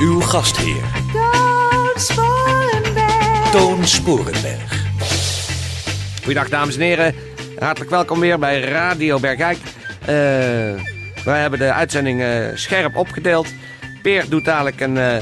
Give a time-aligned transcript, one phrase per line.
[0.00, 3.50] Uw gastheer, Toon Sporenberg.
[3.50, 4.84] Toon Sporenberg.
[6.16, 7.14] Goedendag dames en heren,
[7.58, 9.58] hartelijk welkom weer bij Radio Bergijk.
[10.00, 13.48] Eh wij hebben de uitzending eh, scherp opgedeeld.
[14.02, 15.16] Peer doet dadelijk een eh,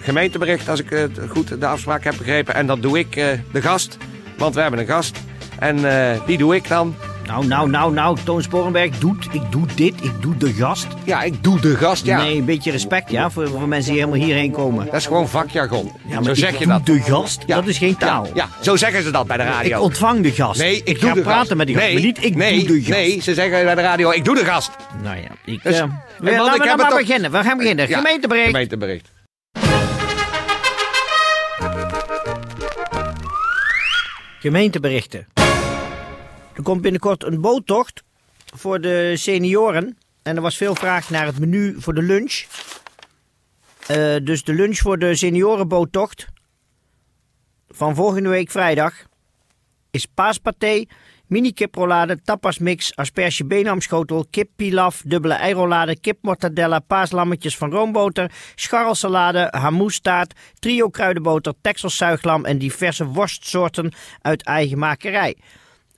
[0.00, 2.54] gemeentebericht, als ik het goed de afspraak heb begrepen.
[2.54, 3.96] En dat doe ik, eh, de gast,
[4.36, 5.18] want we hebben een gast.
[5.58, 6.94] En eh, die doe ik dan.
[7.26, 10.86] Nou, nou, nou, nou, Toon Sporenberg doet, ik doe dit, ik doe de gast.
[11.04, 12.22] Ja, ik doe de gast, ja.
[12.22, 14.84] Nee, een beetje respect, ja, voor, voor mensen die helemaal hierheen komen.
[14.84, 15.92] Dat is gewoon vakjargon.
[16.06, 16.86] Ja, maar zo zeg je doe dat.
[16.86, 17.54] de gast, Ja.
[17.54, 18.24] dat is geen taal.
[18.26, 19.76] Ja, ja, zo zeggen ze dat bij de radio.
[19.76, 20.60] Ik ontvang de gast.
[20.60, 21.54] Nee, ik, ik doe ga de praten gast.
[21.54, 22.88] met die gast, nee, maar niet ik nee, doe de gast.
[22.98, 24.70] Nee, ze zeggen bij de radio, ik doe de gast.
[25.02, 25.84] Nou ja, ik, Dus- eh,
[26.18, 27.30] we- laten we maar beginnen.
[27.30, 27.88] We gaan beginnen.
[27.88, 28.46] Ja, Gemeentebericht.
[28.50, 29.10] Gemeentebericht.
[34.40, 35.26] Gemeenteberichten.
[36.54, 38.02] Er komt binnenkort een boottocht
[38.54, 39.98] voor de senioren.
[40.22, 42.44] En er was veel vraag naar het menu voor de lunch.
[43.86, 46.26] Eh, dus de lunch voor de seniorenboottocht
[47.68, 48.94] van volgende week vrijdag
[49.90, 50.84] is paaspaté,
[51.26, 59.48] mini kiprolade, tapasmix, asperge benamschotel, kip pilaf, dubbele eirolade, kip mortadella, paaslammetjes van roomboter, scharrelsalade,
[59.50, 65.36] hamoestaart, trio kruidenboter, texels zuiglam en diverse worstsoorten uit eigen makerij.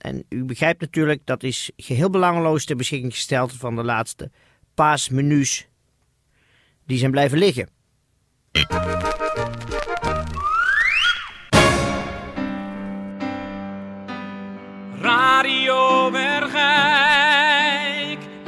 [0.05, 4.31] En u begrijpt natuurlijk, dat is geheel belangeloos ter beschikking gesteld van de laatste
[4.73, 5.67] paasmenu's.
[6.85, 7.69] Die zijn blijven liggen.
[15.01, 16.59] Radio Bergijk,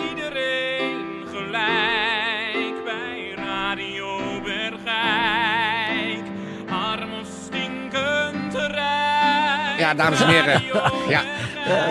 [0.09, 6.23] iedereen gelijk bij Radio Bergijk.
[6.69, 9.79] Arm of stinkend rijk.
[9.79, 10.63] Ja, dames en heren.
[11.09, 11.23] Ja,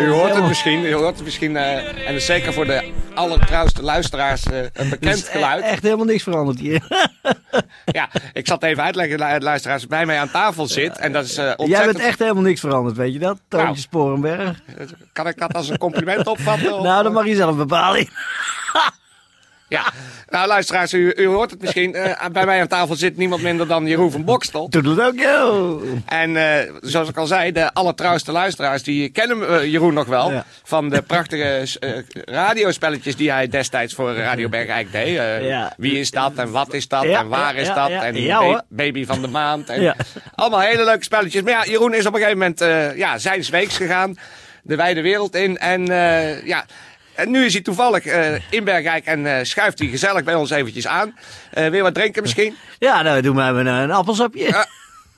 [0.00, 0.84] u hoort het misschien.
[0.84, 1.56] U hoort het misschien.
[1.56, 5.64] eh, en dat zeker voor de allertrouwste luisteraars eh, een bekend e- geluid.
[5.64, 6.82] echt helemaal niks veranderd hier.
[7.84, 10.98] Ja, ik zat even uitleggen, lu- luisteraars, bij mij aan tafel zit.
[10.98, 11.96] En dat is eh, Jij ontzettend...
[11.96, 13.38] bent echt helemaal niks veranderd, weet je dat?
[13.48, 13.78] Toontje Nou.
[13.78, 14.58] Sporenberg.
[15.12, 16.74] Kan ik dat als een compliment opvatten?
[16.74, 18.08] of- Nou, dat mag je zelf bepalen.
[19.68, 19.92] Ja,
[20.28, 21.94] nou luisteraars, u, u hoort het misschien.
[21.94, 24.68] eh, bij mij aan tafel zit niemand minder dan Jeroen van Bokstel.
[25.16, 25.82] Joh.
[26.06, 30.30] En eh, zoals ik al zei, de allertrouwste luisteraars die kennen eh, Jeroen nog wel.
[30.32, 30.44] Ja.
[30.64, 31.66] Van de prachtige
[32.24, 35.14] radiospelletjes die hij destijds voor Radio Bergijk deed.
[35.42, 35.72] Ja.
[35.76, 38.64] Wie is dat en wat is dat Ja, en waar is dat en ba-.
[38.68, 39.68] Baby van de Maand.
[39.68, 39.96] En.
[40.34, 41.42] Allemaal hele leuke spelletjes.
[41.42, 44.16] Maar ja, Jeroen is op een gegeven moment ja, zijn weeks gegaan.
[44.62, 45.58] De wijde wereld in.
[45.58, 45.86] En
[46.44, 46.64] ja...
[47.16, 50.50] En nu is hij toevallig eh, in Bergijk en eh, schuift hij gezellig bij ons
[50.50, 51.16] eventjes aan.
[51.50, 52.56] Eh, weer wat drinken misschien?
[52.78, 54.66] Ja, nou, doe maar even een, appelsapje.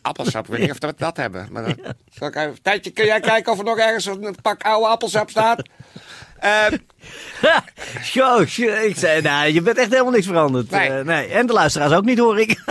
[0.03, 1.48] Appelsap, ik weet niet of we dat hebben.
[1.50, 1.76] Maar dan,
[2.19, 5.31] zal ik even, tijdje, kun jij kijken of er nog ergens een pak oude appelsap
[5.31, 5.62] staat?
[6.41, 6.66] Eh,
[8.03, 10.71] Zo, zo, ik zei, nou, je bent echt helemaal niks veranderd.
[10.71, 10.88] Nee.
[10.88, 11.26] Eh, nee.
[11.26, 12.62] En de luisteraars ook niet, hoor ik.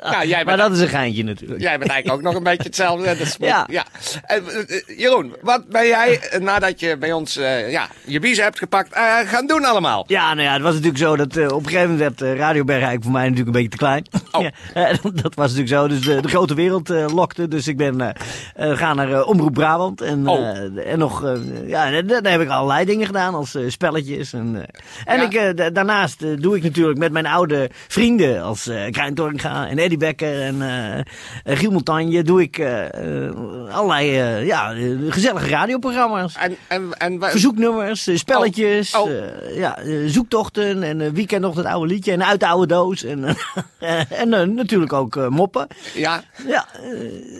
[0.00, 1.60] nou, jij maar dat is een geintje natuurlijk.
[1.60, 3.04] jij bent eigenlijk ook nog een beetje hetzelfde.
[3.04, 3.66] Dat is, Ja.
[3.70, 3.84] ja.
[4.22, 7.34] Eh, eh, Jeroen, wat ben jij nadat je bij ons
[7.68, 8.94] ja, je biezen hebt gepakt
[9.26, 10.04] gaan doen allemaal?
[10.06, 13.02] Ja, nou ja, het was natuurlijk zo dat op een gegeven moment werd Radio Bergijk
[13.02, 14.06] voor mij natuurlijk een beetje te klein.
[14.32, 14.42] Oh.
[14.74, 15.88] Ja, dat was natuurlijk zo.
[15.88, 17.48] Dus de, de grote wereld lokte.
[17.48, 18.14] Dus ik ben
[18.56, 20.00] gaan naar Omroep Brabant.
[20.00, 20.56] En, Oh.
[20.86, 21.36] en nog,
[21.66, 21.90] ja,
[22.20, 24.32] daar, heb ik allerlei dingen gedaan als eh, spelletjes.
[24.32, 25.24] En, eh, en Ja.
[25.26, 29.68] ik, eh, da- daarnaast doe ik natuurlijk met mijn oude vrienden als eh Krijn Tornga
[29.68, 30.62] en Eddie Becker en
[31.44, 32.58] Giel Montagne doe ik
[33.70, 34.10] allerlei
[34.46, 34.74] ja,
[35.08, 36.34] gezellige radioprogramma's.
[36.36, 39.56] En, en, en, Verzoeknummers, spelletjes, Oh, oh.
[39.56, 43.04] ja, zoektochten en weekend nog dat oude liedje en uit de oude doos.
[43.04, 43.24] En,
[44.08, 45.66] en natuurlijk ook moppen.
[45.94, 46.66] ja, Ja,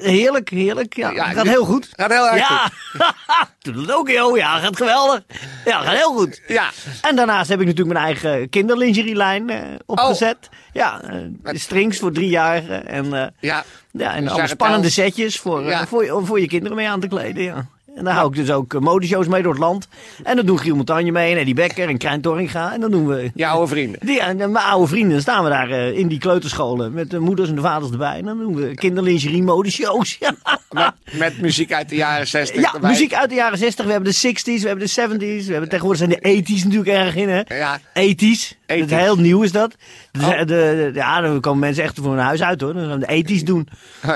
[0.00, 0.96] heerlijk, heerlijk.
[0.96, 1.88] Ja, Ja, gaat nu- heel goed.
[1.92, 2.70] gaat heel erg ja.
[3.94, 4.36] Ook, joh.
[4.36, 5.22] Ja, gaat geweldig.
[5.64, 6.40] Ja, gaat heel goed.
[6.46, 6.70] ja.
[7.02, 10.48] En daarnaast heb ik natuurlijk mijn eigen kinderlingerielijn eh, opgezet.
[10.72, 13.64] Ja, eh, strings voor driejarigen en, eh ja.
[13.92, 15.86] ja, en Dus alle ja, spannende setjes voor, Ja.
[15.86, 17.42] voor, je- voor je kinderen mee aan te kleden.
[17.42, 17.66] Ja.
[17.94, 19.88] En daar hou ik dus ook eh, modeshows mee door het land.
[20.22, 22.72] En dan doen Giel Montagne mee en Eddie Becker en Krijn Torringa.
[22.72, 23.30] En dan doen we...
[23.34, 24.00] Je oude vrienden.
[24.06, 27.18] Die, en mijn oude vrienden, dan staan we daar eh, in die kleuterscholen met de
[27.18, 28.18] moeders en de vaders erbij.
[28.18, 30.16] En dan doen we kinderlingerie modeshows.
[30.20, 30.34] Ja.
[30.70, 32.90] Met, met muziek uit de jaren 60 Ja, erbij.
[32.90, 33.84] muziek uit de jaren 60.
[33.84, 34.92] We hebben de 60s, we hebben de
[35.42, 35.46] 70s.
[35.46, 37.42] We hebben tegenwoordig zijn de 80s natuurlijk erg in, hè?
[37.56, 37.78] Ja.
[37.80, 37.84] 80s.
[38.66, 38.88] Dat is 80s.
[38.88, 39.74] heel nieuw is dat.
[40.18, 42.74] De, de, ja, dan komen mensen echt voor hun huis uit, hoor.
[42.74, 43.68] Dan gaan we 80s doen.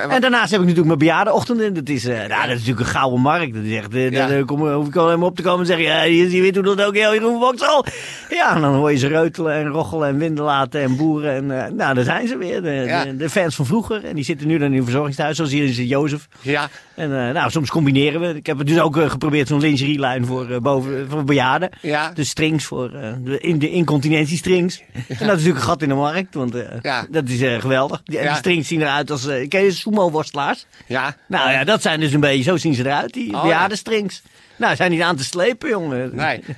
[0.08, 1.74] En daarnaast heb ik natuurlijk mijn bejaardenochtenden.
[1.74, 3.54] Dat is, ja, dat is natuurlijk een gouden markt.
[3.54, 4.26] Dat is echt, eh, Ja.
[4.26, 6.54] daar kom, hoef ik alleen maar op te komen en zeggen, ja, je, je weet
[6.54, 7.84] hoe dat ook heel Jeroen Boksel.
[8.30, 11.34] Ja, en dan hoor je ze reutelen en rochelen en winden laten en boeren.
[11.34, 12.62] En eh, nou, daar zijn ze weer.
[12.62, 13.04] De, Ja.
[13.04, 14.04] de, de fans van vroeger.
[14.04, 16.28] En die zitten nu dan in een verzorgingstehuis, zoals hier in Sint-Jozef.
[16.40, 16.68] Ja,
[16.98, 18.34] En eh, nou, soms combineren we.
[18.34, 21.70] Ik heb het dus ook eh, geprobeerd zo'n lingerielijn voor, eh, boven, voor bejaarden.
[21.80, 22.10] Ja.
[22.14, 24.82] De strings voor de, in, de incontinentiestrings.
[24.92, 27.06] En dat is natuurlijk een gat in de markt, want Ja.
[27.10, 28.00] dat is geweldig.
[28.04, 30.66] Die, strings zien eruit als, eh ken je sumo-worstelaars?
[30.86, 31.16] ja.
[31.26, 34.22] Nou ja, dat zijn dus een beetje, zo zien ze eruit, die Oh, bejaardenstrings.
[34.56, 36.10] Nou, zijn niet aan te slepen, jongen.
[36.14, 36.40] Nee.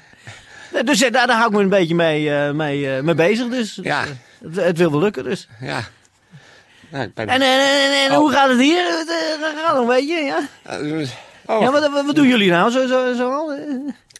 [0.84, 3.78] Dus daar, daar hou ik me een beetje mee, mee, mee bezig dus.
[3.82, 4.04] Ja.
[4.43, 5.48] Het, het wil wel lukken dus.
[5.60, 5.81] Ja.
[6.90, 7.28] Nou, ben...
[7.28, 8.16] En, en, en, en Oh.
[8.19, 8.84] hoe gaat het hier?
[8.98, 10.38] Het eh, gaat nog een beetje, ja.
[10.62, 11.08] Eh,
[11.46, 13.52] oh, Ja, wat, wat, doen jullie nou zo, zo, zo al?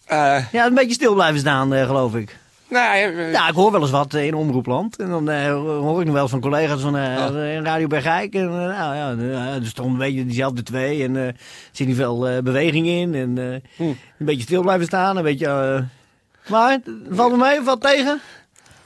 [0.07, 2.37] eh, Ja, een beetje stil blijven staan, eh, geloof ik.
[2.69, 4.97] nou, eh, Ja, ik hoor wel eens wat eh, in Omroepland.
[4.97, 7.63] En dan eh, hoor ik nog wel eens van collega's van eh, Oh.
[7.63, 8.35] Radio Bergijk.
[8.35, 11.05] En eh, nou ja, eh, er stonden een beetje diezelfde twee.
[11.05, 11.35] En eh, er
[11.73, 13.15] zit niet veel eh, beweging in.
[13.15, 13.83] En eh, Hm.
[14.19, 15.17] een beetje stil blijven staan.
[15.17, 15.47] Een beetje...
[15.47, 16.79] eh, maar,
[17.11, 17.61] valt het mee?
[17.61, 18.21] Valt tegen?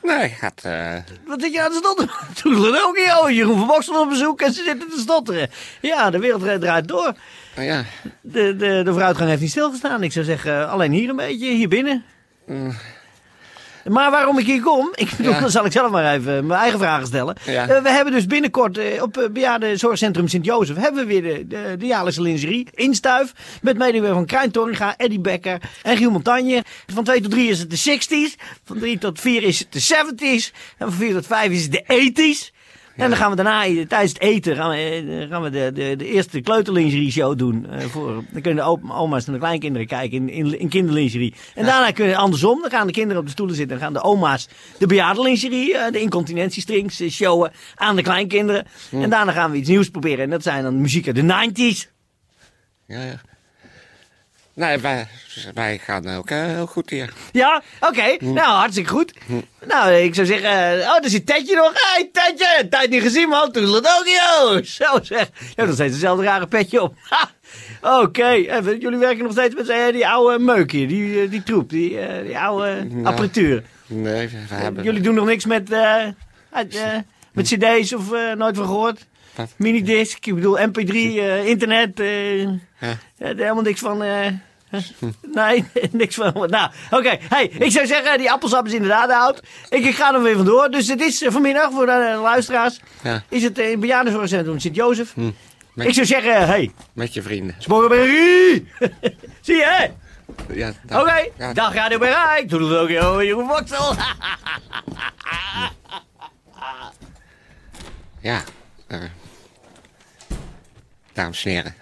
[0.04, 0.60] Nee, gaat...
[0.64, 0.92] eh,
[1.26, 2.10] Wat zit je aan te stotteren?
[2.42, 3.30] Toen ook joh.
[3.30, 5.50] Jeroen van Boksel op bezoek en ze zitten te stotteren.
[5.80, 7.12] Ja, de wereld draait door.
[7.56, 7.84] nou ja.
[8.20, 10.02] De, de, de vooruitgang heeft niet stilgestaan.
[10.02, 12.04] Ik zou zeggen, alleen hier een beetje, hier binnen.
[13.84, 16.78] Maar waarom ik hier kom, ik bedoel, dan zal ik zelf maar even mijn eigen
[16.78, 17.36] vragen stellen.
[17.46, 20.76] Eh, we hebben dus binnenkort eh, op uh, bejaardenzorgcentrum Sint-Jozef...
[20.76, 23.32] hebben we weer de, de, de jaarlijkse lingerie, Instuif...
[23.62, 26.64] met medewerking van Krijn Torringa, Eddie Becker en Giel Montagne.
[26.86, 29.80] Van 2 tot 3 is het de 60s, van 3 tot 4 is het de
[29.80, 30.54] 70s...
[30.78, 32.53] en van 4 tot 5 is het de 80s...
[32.96, 35.96] En dan gaan we daarna, tijdens het eten, gaan we, eh, gaan we de, de,
[35.96, 37.66] de eerste kleuterlingerie show doen.
[37.70, 41.34] eh, voor, dan kunnen de oma's en de kleinkinderen kijken in, in, in kinderlingerie.
[41.54, 43.76] En daarna kunnen andersom, dan gaan de kinderen op de stoelen zitten.
[43.76, 44.48] En gaan de oma's
[44.78, 48.66] de bejaardenlingerie, eh, de incontinentiestrings showen aan de kleinkinderen.
[48.90, 50.24] En daarna gaan we iets nieuws proberen.
[50.24, 51.88] En dat zijn dan muziek uit de 90s.
[52.86, 53.20] Ja, ja.
[54.54, 55.06] Nee, wij,
[55.54, 57.12] wij gaan ook eh, heel goed hier.
[57.32, 58.16] Ja, oké.
[58.20, 59.12] Nou, hartstikke goed.
[59.66, 60.50] Nou, ik zou zeggen...
[60.50, 61.72] eh, oh, daar zit Tetje nog.
[61.72, 62.68] Hé, hey, Tetje!
[62.68, 63.52] Tijd niet gezien, man.
[63.52, 65.26] Toedeledokie, Zo zeg.
[65.38, 66.94] Je hebt nog steeds dezelfde rare petje op.
[67.82, 68.26] Oké.
[68.28, 70.88] Even, Jullie werken nog steeds met eh, die oude meuk hier.
[70.88, 71.70] Die, eh, die troep.
[71.70, 73.62] Die, eh, die oude apparatuur.
[73.86, 74.84] Nee, we, hebben...
[74.84, 75.70] Jullie doen nog niks met...
[75.72, 76.02] eh,
[76.50, 76.98] eh,
[77.32, 79.06] met cd's of eh, nooit van gehoord?
[79.56, 82.00] Minidisc, ik bedoel mp3, eh, internet.
[82.00, 82.96] eh, Ja.
[83.16, 84.02] helemaal niks van...
[84.02, 84.26] eh,
[84.68, 84.78] hè?
[85.32, 86.32] nee, niks van...
[86.50, 87.16] Nou, oké.
[87.28, 89.42] Hey, ik zou zeggen, die appelsap is inderdaad oud.
[89.68, 90.70] Ik, ik ga er weer vandoor.
[90.70, 92.80] Dus het is vanmiddag, voor de luisteraars...
[93.02, 93.22] Ja.
[93.28, 95.14] is het in bejaardenzorgcentrum Sint-Jozef.
[95.74, 97.54] Met, Ik zou zeggen, hey, met je vrienden.
[97.58, 98.64] Sporrenberry!
[99.40, 99.86] Zie je, hè?
[100.54, 101.18] Ja, Oké, dag.
[101.38, 101.52] Ja.
[101.52, 102.48] dag Radio Bereik.
[102.48, 103.94] Doe het ook, joh, Jeroen Boksel.
[108.20, 108.42] Ja.
[111.14, 111.74] dames en heren.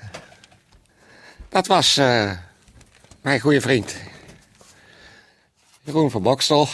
[1.49, 2.33] Dat was eh,
[3.21, 3.97] mijn goede vriend.
[5.81, 6.69] Jeroen van Bokstel.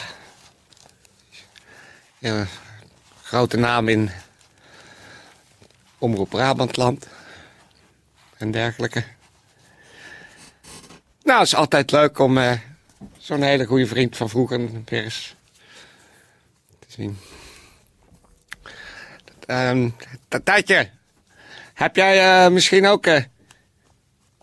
[2.19, 2.47] Ja,
[3.23, 4.11] grote naam in
[5.99, 7.09] Omroep Brabantland.
[8.37, 9.05] En dergelijke.
[11.23, 12.59] Nou, het is altijd leuk om eh,
[13.19, 15.35] zo'n hele goede vriend van vroeger weer eens
[16.79, 17.19] te zien.
[20.29, 20.91] Ta- Taatje,
[21.79, 23.23] heb jij eh, misschien ook eh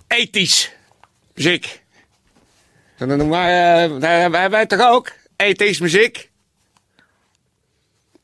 [0.08, 0.72] ethisch
[1.34, 1.84] muziek?
[2.98, 6.30] Dan eh, daar hebben wij- wij toch ook ethisch muziek?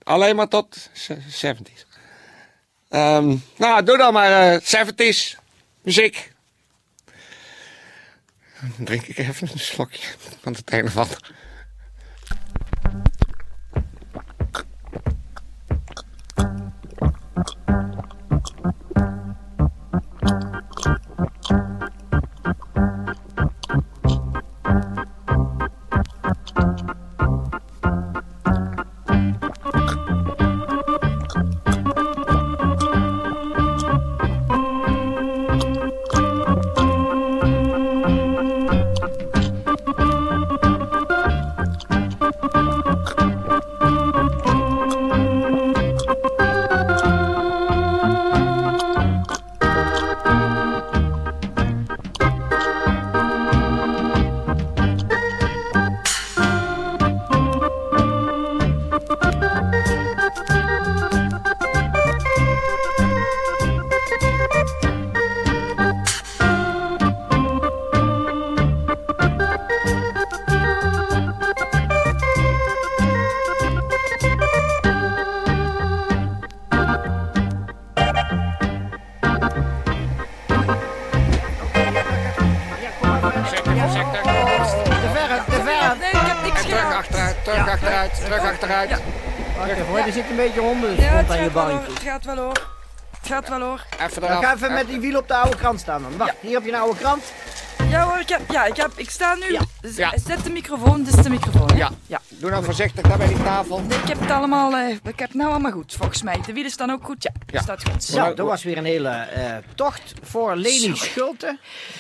[0.04, 1.86] Alleen maar tot ze- 70s.
[2.90, 5.38] Ehm, nou, doe dan maar eh 70s
[5.84, 6.32] muziek.
[8.62, 10.08] Dan drink ik even een slokje
[10.42, 11.32] van het een of ander.
[88.10, 88.90] Achteruit, terug achteruit.
[89.58, 91.64] Wacht even hoor, er zit een beetje honden Ja, rond het aan je gaat wel
[91.64, 91.74] hoor.
[91.74, 91.94] bandje.
[91.94, 92.54] Het gaat wel hoor.
[93.20, 93.86] Het gaat wel hoor.
[94.00, 96.18] Even Dan ga even met die wiel op de oude krant staan dan.
[96.18, 97.24] Wacht, hier heb je een oude krant.
[97.90, 99.52] Ja hoor, ik, heb, ja, ik, heb, ik sta nu.
[99.52, 99.62] Ja.
[99.82, 100.14] Z- Ja.
[100.28, 101.70] Zet de microfoon, dit is de microfoon.
[101.72, 101.78] Hè?
[101.78, 101.90] Ja.
[102.08, 102.20] ja.
[102.28, 103.80] Doe nou voorzichtig daar bij die tafel.
[103.82, 106.38] Nee, ik heb het allemaal, eh, ik heb het nou allemaal goed volgens mij.
[106.46, 107.24] De wielen staan ook goed.
[107.24, 107.62] Ja, Ja.
[107.62, 108.04] staat goed.
[108.04, 110.96] Zo, dat was weer een hele eh, tocht voor Leni.
[110.96, 111.58] Schulte.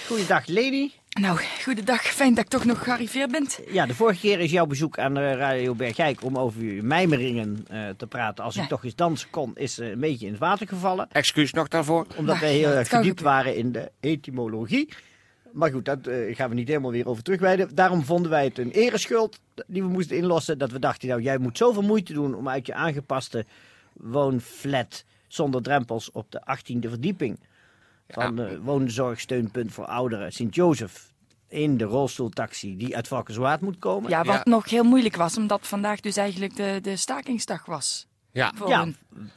[0.07, 0.93] Goeiedag Leni.
[1.19, 2.01] Nou, goedendag.
[2.01, 3.47] Fijn dat ik toch nog gearriveerd ben.
[3.71, 7.65] Ja, de vorige keer is jouw bezoek aan de Radio Bergijk om over je mijmeringen
[7.67, 8.43] eh, te praten.
[8.43, 11.07] Als ik toch eens dansen kon, is eh, een beetje in het water gevallen.
[11.11, 12.05] Excuus nog daarvoor.
[12.17, 13.23] Omdat wij heel erg gebeuren.
[13.23, 14.89] waren in de etymologie.
[15.51, 17.75] Maar goed, dat eh, gaan we niet helemaal weer over terugwijden.
[17.75, 20.57] Daarom vonden wij het een ereschuld die we moesten inlossen.
[20.57, 23.45] Dat we dachten, nou jij moet zoveel moeite doen om uit je aangepaste
[23.93, 27.39] woonflat zonder drempels op de 18e verdieping
[28.13, 31.09] van de woonzorgsteunpunt voor ouderen Sint-Jozef
[31.47, 34.09] in de rolstoeltaxi die uit Valkenswaard moet komen.
[34.09, 34.41] Ja, wat Ja.
[34.51, 38.07] nog heel moeilijk was, omdat vandaag dus eigenlijk de, de stakingsdag was.
[38.31, 38.53] Ja.
[38.67, 38.87] Ja,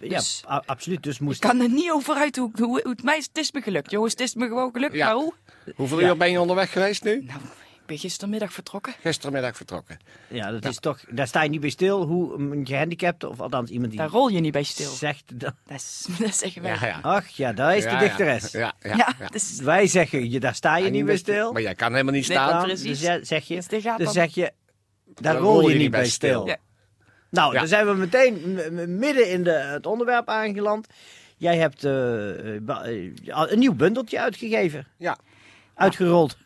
[0.00, 1.02] ja, Dus- absoluut.
[1.02, 3.24] Dus Ik moest kan er niet over uit hoe, hoe, hoe het mij is.
[3.26, 4.12] Het is me gelukt, jongens.
[4.12, 4.94] Het is me gewoon gelukt.
[4.94, 5.04] Ja.
[5.06, 5.32] Maar hoe?
[5.76, 6.06] Hoeveel Ja.
[6.08, 7.22] uur ben je onderweg geweest nu?
[7.24, 7.40] Nou,
[7.84, 8.94] ik ben gistermiddag vertrokken.
[9.00, 9.98] Gistermiddag vertrokken.
[10.28, 13.70] Ja, dat is toch, daar sta je niet bij stil hoe een gehandicapte, of althans
[13.70, 14.90] iemand die Daar rol je niet bij stil.
[14.90, 15.22] zegt...
[15.40, 16.70] Dat, Dat, is, dat zeggen wij.
[16.80, 16.98] Ja, ja.
[17.02, 18.50] ach ja, daar is Ja, de dichteres.
[18.50, 18.96] Ja, ja.
[18.96, 19.26] Ja, ja.
[19.26, 21.52] dus Wij zeggen, je, daar sta je En niet bij stil.
[21.52, 22.50] Maar jij kan helemaal niet staan.
[22.50, 22.86] Dan, precies.
[22.88, 24.52] dus ja, zeg je, Dus dus dan- zeg je,
[25.14, 26.46] daar rol je niet bij stil.
[26.46, 26.56] Ja.
[27.30, 27.58] Nou, Ja.
[27.58, 30.86] dan zijn we meteen midden in de, het onderwerp aangeland.
[31.36, 34.86] Jij hebt eh, eh, eh, een nieuw bundeltje uitgegeven.
[34.96, 35.18] Ja.
[35.74, 36.36] Uitgerold.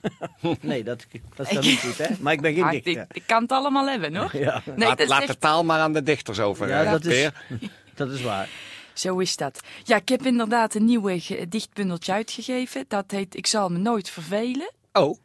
[0.60, 1.06] nee, dat,
[1.36, 2.06] dat is dan niet goed, hè?
[2.20, 3.06] Maar ik ben geen Ah, ik, dichter.
[3.12, 4.36] ik kan het allemaal hebben, hoor.
[4.46, 6.68] Ja, Nee, laat laat echt- de taal maar aan de dichters over.
[6.68, 7.30] Ja, dat is-
[7.94, 8.48] dat is waar.
[8.92, 9.60] Zo is dat.
[9.84, 12.84] Ja, ik heb inderdaad een nieuwe ge- dichtbundeltje uitgegeven.
[12.88, 14.72] Dat heet Ik zal me nooit vervelen.
[14.92, 15.18] Oh,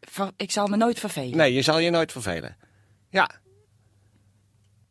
[0.00, 1.36] Ver- ik zal me nooit vervelen.
[1.36, 2.56] nee, je zal je nooit vervelen.
[3.10, 3.30] Ja.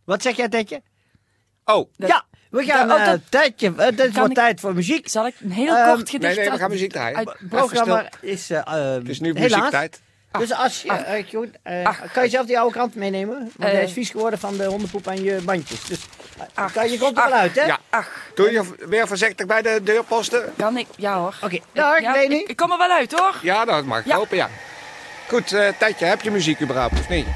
[0.04, 0.82] Wat zeg jij, Tetje?
[1.66, 3.68] Oh, Dat- ja, we gaan oh, eh dat- tijdje.
[3.78, 5.10] eh, dit Kan wordt ik- tijd voor muziek.
[5.10, 7.18] Zal ik een heel Ehm, kort gedicht nee, nee, we gaan muziek draaien.
[7.18, 9.52] Het programma is eh, eh, het is nu helaas.
[9.52, 10.02] muziektijd.
[10.38, 11.00] Dus als je, Ach.
[11.04, 12.12] eh, goed, eh, Ach.
[12.14, 13.38] kan je zelf die oude krant meenemen?
[13.38, 13.76] Want Eh.
[13.76, 15.84] hij is vies geworden van de hondenpoep aan je bandjes.
[15.86, 16.00] Dus
[16.38, 16.72] eh, Ach.
[16.72, 17.66] kan je komt er wel uit, hè?
[17.66, 17.80] Ja.
[17.90, 20.54] Ach, Doe je weer voorzichtig bij de deurposten?
[20.58, 20.88] kan ik?
[20.98, 21.36] Ja hoor.
[21.42, 22.36] Oké, dag Ja, Leni.
[22.36, 23.36] ik, ik kom er wel uit hoor.
[23.42, 24.16] Ja, dat mag ik Ja.
[24.16, 24.50] hopen, ja.
[25.28, 27.28] Goed, eh Tijdje, heb je muziek überhaupt of niet?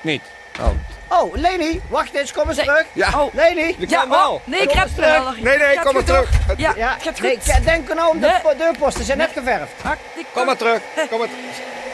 [0.00, 0.22] Niet?
[0.60, 0.70] Oh.
[1.10, 2.66] Oh, Leni, wacht eens, kom eens Nee.
[2.66, 2.86] terug.
[2.92, 3.22] Ja.
[3.22, 3.74] Oh, Leni.
[3.78, 4.32] Je Ja, kan wel.
[4.32, 5.40] oh, nee, ik me terug.
[5.40, 6.30] Nee, nee, Gaat kom maar terug.
[6.56, 7.52] Ja, Ja, het gaat nee, goed.
[7.60, 8.56] k- denk nou om, de Nee.
[8.56, 9.72] deurposten zijn net geverfd.
[9.84, 10.80] Ah, ik Kom maar terug.
[11.10, 11.28] Kom maar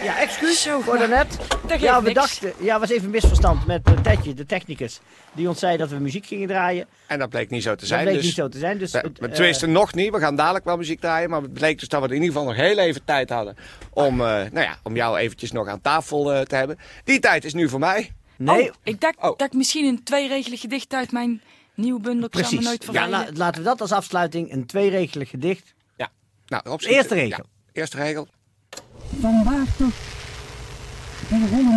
[0.03, 1.37] Ja, excuus Zo, voor nou, daarnet.
[1.67, 2.15] Dat Ja, we niks.
[2.15, 5.01] dachten, ja, was even een misverstand met uh, Tetje, de technicus.
[5.33, 6.87] Die ons zei dat we muziek gingen draaien.
[7.07, 8.03] En dat bleek niet zo te Dat zijn.
[8.03, 8.79] bleek dus niet zo te zijn.
[8.79, 10.13] Dus, We- het, we eh, tenminste nog niet.
[10.13, 11.31] We gaan dadelijk wel muziek draaien.
[11.31, 13.57] Maar het bleek dus dat we in ieder geval nog heel even tijd hadden.
[13.93, 16.79] Om, eh, nou ja, om jou eventjes nog aan tafel eh, te hebben.
[17.05, 18.13] Die tijd is nu voor mij.
[18.37, 19.23] Nee, Oh, ik dacht Oh.
[19.23, 21.43] dat ik misschien een tweeregelig gedicht uit mijn
[21.75, 22.67] nieuwe bundel Ik zal me precies.
[22.67, 23.11] nooit Ja, vervelen.
[23.33, 25.75] la- laten we dat als afsluiting, een tweeregelig gedicht.
[25.97, 26.11] Ja.
[26.47, 27.45] Nou, op Eerste regel.
[27.73, 28.29] eerste regel.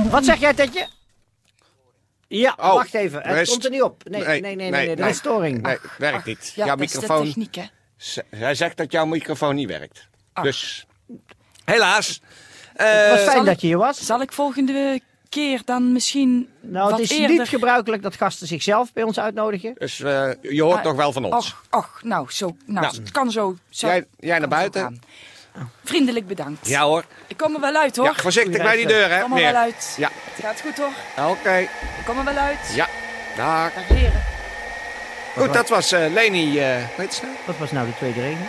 [0.09, 0.87] Wat zeg jij, Tetje?
[2.27, 3.21] Ja, Oh, wacht even.
[3.21, 4.03] Het komt er niet op.
[4.09, 5.61] Nee, nee, nee, nee, nee, er is storing.
[5.61, 6.53] Nee, werkt niet.
[6.55, 7.25] ja, jouw dat is de microfoon.
[7.25, 7.63] techniek hè.
[7.97, 10.07] Z- Hij zegt dat jouw microfoon niet werkt.
[10.33, 10.43] Ach.
[10.43, 10.85] Dus,
[11.65, 12.21] helaas.
[12.73, 14.05] Het Eh, was fijn dat ik- je hier was.
[14.05, 17.37] Zal ik volgende keer dan misschien Nou, wat het is eerder...
[17.37, 19.73] niet gebruikelijk dat gasten zichzelf bij ons uitnodigen.
[19.77, 21.35] dus eh, je hoort Ah, nog wel van ons.
[21.69, 22.95] Och, och, nou, zo, nou, Nou.
[23.01, 23.55] het kan zo.
[23.69, 25.01] zo Jij- jij naar buiten?
[25.83, 26.67] Vriendelijk bedankt.
[26.67, 27.05] Ja hoor.
[27.27, 28.05] Ik kom er wel uit hoor.
[28.05, 29.95] Ja, voorzichtig bij die deur, hè, ik kom er wel uit.
[29.97, 31.29] Ja, Het gaat goed hoor.
[31.29, 31.57] oké.
[31.57, 32.59] Ik kom er wel uit.
[32.75, 32.87] Ja,
[33.35, 33.73] dag.
[33.73, 34.23] Dag heren.
[35.37, 36.59] Goed, dat was eh, Leni.
[36.59, 37.35] eh weet je nou?
[37.45, 38.45] Wat was nou de tweede regel?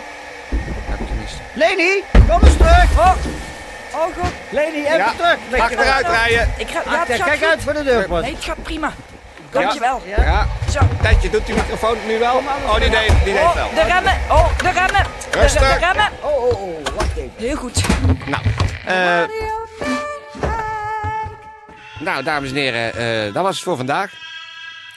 [0.89, 1.35] Heb ik gemist.
[1.53, 2.97] Leni, kom eens terug.
[2.99, 3.15] Oh,
[3.93, 4.31] oh god.
[4.49, 5.37] Leni, even Ja, terug.
[5.49, 5.77] Lekker.
[5.77, 6.53] Achteruit rijden.
[6.57, 7.47] Ik ga, ja, Achter, het gaat kijk goed.
[7.49, 8.21] uit voor de deurpost.
[8.21, 8.91] Nee, het gaat prima.
[9.51, 10.01] Dankjewel.
[10.05, 10.23] Ja.
[10.23, 10.79] Ja, Zo.
[11.01, 12.35] Tijdje doet die microfoon nu wel.
[12.65, 13.69] Oh, die deed, die deed Oh, wel.
[13.73, 14.17] de remmen.
[14.29, 15.03] Oh, de remmen.
[15.31, 15.61] De, Rustig.
[15.61, 16.09] de remmen.
[16.21, 17.31] Oh, oh, oh, wacht even.
[17.37, 17.81] Heel goed.
[18.25, 18.43] Nou,
[18.85, 19.21] eh,
[21.99, 24.11] nou, dames en heren, eh, dat was het voor vandaag.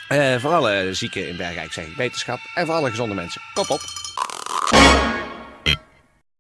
[0.09, 2.39] Eh, voor alle zieken in Bergijk zeg ik wetenschap.
[2.55, 3.41] En voor alle gezonde mensen.
[3.55, 3.81] Kop op.